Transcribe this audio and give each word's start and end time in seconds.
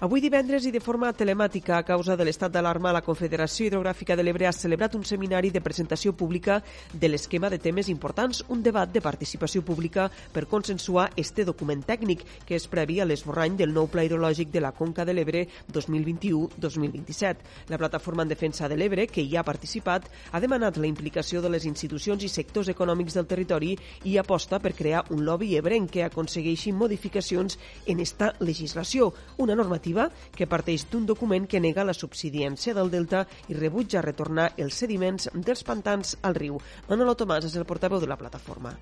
Avui 0.00 0.22
divendres 0.24 0.64
i 0.64 0.70
de 0.72 0.80
forma 0.80 1.10
telemàtica 1.12 1.74
a 1.76 1.84
causa 1.84 2.14
de 2.16 2.24
l'estat 2.24 2.48
d'alarma, 2.48 2.88
la 2.88 3.02
Confederació 3.04 3.66
Hidrogràfica 3.66 4.14
de 4.16 4.24
l'Ebre 4.24 4.46
ha 4.48 4.52
celebrat 4.56 4.94
un 4.96 5.02
seminari 5.04 5.50
de 5.52 5.60
presentació 5.60 6.14
pública 6.16 6.62
de 6.94 7.10
l'esquema 7.10 7.50
de 7.52 7.58
temes 7.60 7.90
importants, 7.92 8.40
un 8.48 8.62
debat 8.64 8.88
de 8.88 9.02
participació 9.04 9.60
pública 9.60 10.06
per 10.32 10.46
consensuar 10.48 11.10
este 11.20 11.44
document 11.44 11.82
tècnic 11.84 12.24
que 12.48 12.56
és 12.56 12.64
previ 12.64 12.96
a 12.96 13.04
l'esborrany 13.04 13.58
del 13.58 13.74
nou 13.76 13.90
pla 13.92 14.06
hidrològic 14.06 14.48
de 14.48 14.62
la 14.64 14.70
Conca 14.72 15.04
de 15.04 15.12
l'Ebre 15.12 15.42
2021-2027. 15.68 17.68
La 17.68 17.76
plataforma 17.76 18.24
en 18.24 18.32
defensa 18.32 18.72
de 18.72 18.80
l'Ebre, 18.80 19.04
que 19.04 19.20
hi 19.20 19.36
ha 19.36 19.44
participat, 19.44 20.08
ha 20.32 20.40
demanat 20.40 20.80
la 20.80 20.88
implicació 20.88 21.44
de 21.44 21.52
les 21.52 21.68
institucions 21.68 22.24
i 22.24 22.32
sectors 22.32 22.72
econòmics 22.72 23.20
del 23.20 23.28
territori 23.28 23.76
i 24.08 24.16
aposta 24.16 24.64
per 24.64 24.72
crear 24.72 25.04
un 25.10 25.26
lobby 25.28 25.52
ebrenc 25.60 25.92
que 25.92 26.08
aconsegueixi 26.08 26.72
modificacions 26.72 27.60
en 27.84 28.00
esta 28.00 28.32
legislació, 28.40 29.12
una 29.36 29.52
normativa 29.52 29.89
normativa 29.90 30.10
que 30.36 30.46
parteix 30.46 30.86
d'un 30.90 31.06
document 31.06 31.46
que 31.46 31.60
nega 31.60 31.84
la 31.84 31.94
subsidiència 31.94 32.74
del 32.74 32.90
delta 32.90 33.26
i 33.48 33.54
rebutja 33.54 34.02
retornar 34.02 34.52
els 34.56 34.74
sediments 34.74 35.30
dels 35.34 35.64
pantans 35.64 36.16
al 36.22 36.34
riu. 36.34 36.58
Manolo 36.88 37.14
Tomàs 37.14 37.44
és 37.44 37.56
el 37.56 37.66
portaveu 37.66 38.00
de 38.00 38.06
la 38.06 38.16
plataforma. 38.16 38.72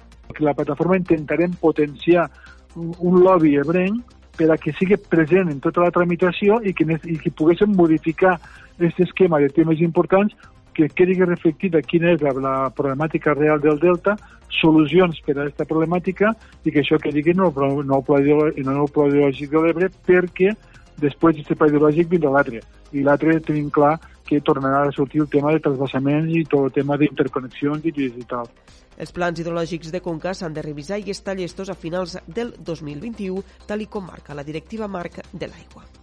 La 0.40 0.54
plataforma 0.54 0.96
intentarem 0.96 1.54
potenciar 1.60 2.28
un 2.76 3.20
lobby 3.22 3.56
ebrenc 3.56 4.16
per 4.36 4.52
a 4.52 4.56
que 4.56 4.72
sigui 4.78 4.96
present 4.96 5.50
en 5.50 5.58
tota 5.60 5.82
la 5.82 5.90
tramitació 5.90 6.60
i 6.62 6.72
que, 6.72 6.84
i 6.84 7.18
que 7.18 7.30
poguéssim 7.34 7.74
modificar 7.74 8.38
aquest 8.78 9.00
esquema 9.00 9.40
de 9.40 9.48
temes 9.48 9.80
importants 9.80 10.34
que 10.74 10.86
quedi 10.94 11.16
reflectida 11.24 11.82
quina 11.82 12.12
és 12.14 12.22
la, 12.22 12.30
la 12.38 12.70
problemàtica 12.70 13.34
real 13.34 13.58
del 13.58 13.80
delta, 13.82 14.14
solucions 14.60 15.18
per 15.26 15.34
a 15.34 15.42
aquesta 15.42 15.66
problemàtica 15.66 16.30
i 16.62 16.70
que 16.70 16.84
això 16.84 17.00
que 17.02 17.10
digui 17.10 17.34
no, 17.34 17.50
no, 17.50 17.50
pla, 17.50 18.20
no, 18.22 18.52
no 18.62 18.86
pla 18.86 19.08
ideològic 19.10 19.50
de 19.50 19.64
l'Ebre 19.64 19.90
perquè 20.06 20.54
després 21.00 21.36
d'aquest 21.36 21.58
pla 21.58 21.68
ideològic 21.70 22.08
vindrà 22.10 22.32
l'altre. 22.34 22.62
I 22.92 23.04
l'altre 23.06 23.38
tenim 23.44 23.70
clar 23.70 23.96
que 24.28 24.40
tornarà 24.44 24.84
a 24.86 24.92
sortir 24.92 25.22
el 25.24 25.30
tema 25.32 25.52
de 25.54 25.62
transvassaments 25.64 26.34
i 26.36 26.44
tot 26.44 26.68
el 26.68 26.74
tema 26.80 26.98
d'interconnexions 27.00 27.86
i 27.88 27.94
digital. 27.96 28.50
Els 28.98 29.14
plans 29.14 29.38
hidrològics 29.38 29.92
de 29.94 30.02
Conca 30.02 30.34
s'han 30.34 30.56
de 30.56 30.64
revisar 30.66 30.98
i 30.98 31.14
estar 31.14 31.36
llestos 31.38 31.70
a 31.70 31.78
finals 31.78 32.18
del 32.26 32.52
2021, 32.58 33.46
tal 33.66 33.86
com 33.86 34.10
marca 34.10 34.34
la 34.34 34.44
directiva 34.44 34.90
marc 34.90 35.22
de 35.32 35.46
l'aigua. 35.46 35.97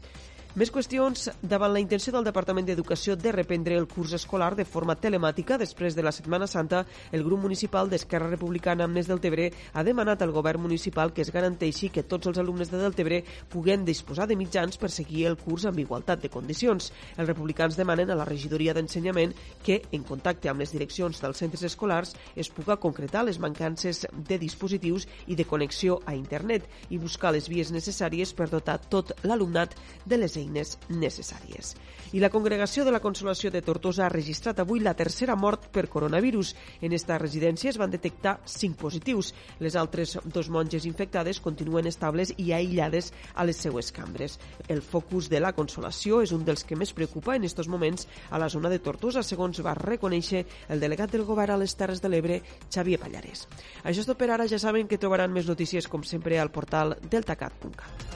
Més 0.56 0.70
qüestions 0.72 1.26
davant 1.44 1.74
la 1.76 1.82
intenció 1.84 2.14
del 2.16 2.24
Departament 2.24 2.64
d'Educació 2.64 3.18
de 3.20 3.32
reprendre 3.36 3.76
el 3.76 3.90
curs 3.92 4.14
escolar 4.16 4.54
de 4.56 4.64
forma 4.64 4.94
telemàtica 4.96 5.58
després 5.60 5.98
de 5.98 6.04
la 6.06 6.14
Setmana 6.16 6.48
Santa, 6.48 6.86
el 7.12 7.26
grup 7.26 7.42
municipal 7.44 7.90
d'Esquerra 7.92 8.30
Republicana 8.30 8.86
Amnes 8.88 9.10
del 9.10 9.20
Tebre 9.20 9.50
ha 9.74 9.84
demanat 9.84 10.24
al 10.24 10.32
govern 10.32 10.64
municipal 10.64 11.12
que 11.12 11.26
es 11.26 11.32
garanteixi 11.36 11.90
que 11.92 12.06
tots 12.08 12.32
els 12.32 12.40
alumnes 12.40 12.72
de 12.72 12.80
Deltebre 12.80 13.18
puguen 13.52 13.84
disposar 13.84 14.30
de 14.30 14.38
mitjans 14.40 14.80
per 14.80 14.94
seguir 14.96 15.26
el 15.28 15.36
curs 15.36 15.66
amb 15.68 15.82
igualtat 15.84 16.24
de 16.24 16.32
condicions. 16.32 16.88
Els 17.18 17.28
republicans 17.28 17.76
demanen 17.76 18.16
a 18.16 18.16
la 18.16 18.30
regidoria 18.32 18.72
d'Ensenyament 18.72 19.36
que, 19.60 19.82
en 19.92 20.08
contacte 20.08 20.48
amb 20.48 20.64
les 20.64 20.72
direccions 20.72 21.20
dels 21.20 21.44
centres 21.44 21.68
escolars, 21.68 22.16
es 22.34 22.48
puga 22.48 22.80
concretar 22.80 23.26
les 23.28 23.42
mancances 23.44 24.06
de 24.16 24.40
dispositius 24.40 25.04
i 25.28 25.36
de 25.36 25.44
connexió 25.44 26.00
a 26.06 26.16
internet 26.16 26.72
i 26.88 27.04
buscar 27.04 27.36
les 27.36 27.52
vies 27.52 27.76
necessàries 27.76 28.32
per 28.32 28.48
dotar 28.56 28.80
tot 28.80 29.12
l'alumnat 29.28 29.76
de 30.08 30.24
les 30.24 30.32
eines 30.38 30.45
eines 30.46 30.78
necessàries. 30.90 31.74
I 32.16 32.22
la 32.22 32.30
Congregació 32.30 32.86
de 32.86 32.94
la 32.94 33.02
Consolació 33.04 33.50
de 33.52 33.64
Tortosa 33.66 34.06
ha 34.06 34.14
registrat 34.14 34.62
avui 34.62 34.80
la 34.80 34.94
tercera 34.96 35.36
mort 35.36 35.68
per 35.74 35.88
coronavirus. 35.92 36.54
En 36.86 36.94
esta 36.96 37.18
residència 37.20 37.72
es 37.74 37.80
van 37.82 37.92
detectar 37.92 38.38
5 38.46 38.78
positius. 38.80 39.34
Les 39.60 39.76
altres 39.76 40.16
dos 40.24 40.50
monges 40.54 40.86
infectades 40.86 41.42
continuen 41.44 41.90
estables 41.90 42.32
i 42.38 42.52
aïllades 42.56 43.12
a 43.34 43.44
les 43.44 43.60
seues 43.60 43.92
cambres. 43.92 44.40
El 44.70 44.82
focus 44.86 45.30
de 45.34 45.42
la 45.44 45.52
Consolació 45.58 46.22
és 46.24 46.32
un 46.32 46.46
dels 46.48 46.64
que 46.64 46.78
més 46.80 46.94
preocupa 46.96 47.36
en 47.36 47.44
estos 47.44 47.68
moments 47.68 48.08
a 48.30 48.40
la 48.40 48.50
zona 48.50 48.70
de 48.70 48.80
Tortosa, 48.80 49.24
segons 49.24 49.60
va 49.66 49.76
reconèixer 49.76 50.46
el 50.70 50.80
delegat 50.80 51.12
del 51.12 51.26
govern 51.28 51.58
a 51.58 51.62
les 51.62 51.76
Terres 51.76 52.04
de 52.04 52.12
l'Ebre, 52.12 52.42
Xavier 52.70 53.02
Pallarès. 53.02 53.48
Això 53.84 54.06
és 54.06 54.08
tot 54.08 54.20
per 54.20 54.32
ara. 54.32 54.48
Ja 54.48 54.62
saben 54.62 54.88
que 54.88 55.02
trobaran 55.02 55.34
més 55.34 55.50
notícies, 55.50 55.90
com 55.90 56.06
sempre, 56.06 56.40
al 56.40 56.54
portal 56.54 56.96
deltacat.cat. 57.10 58.15